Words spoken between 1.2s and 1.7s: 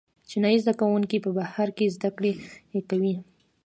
په بهر